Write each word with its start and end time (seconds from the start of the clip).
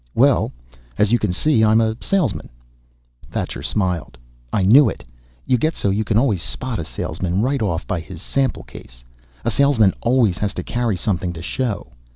"Well, 0.15 0.51
as 0.97 1.11
you 1.11 1.19
can 1.19 1.31
see, 1.31 1.63
I'm 1.63 1.79
a 1.79 1.95
salesman." 2.01 2.49
Thacher 3.29 3.61
smiled. 3.61 4.17
"I 4.51 4.63
knew 4.63 4.89
it! 4.89 5.03
You 5.45 5.59
get 5.59 5.75
so 5.75 5.91
you 5.91 6.03
can 6.03 6.17
always 6.17 6.41
spot 6.41 6.79
a 6.79 6.83
salesman 6.83 7.43
right 7.43 7.61
off 7.61 7.85
by 7.85 7.99
his 7.99 8.19
sample 8.19 8.63
case. 8.63 9.03
A 9.45 9.51
salesman 9.51 9.93
always 10.01 10.39
has 10.39 10.55
to 10.55 10.63
carry 10.63 10.97
something 10.97 11.33
to 11.33 11.43
show. 11.43 11.91